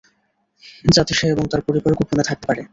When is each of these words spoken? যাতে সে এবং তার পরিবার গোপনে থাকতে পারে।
যাতে 0.85 1.13
সে 1.13 1.25
এবং 1.27 1.43
তার 1.51 1.61
পরিবার 1.61 1.91
গোপনে 1.99 2.23
থাকতে 2.23 2.45
পারে। 2.47 2.61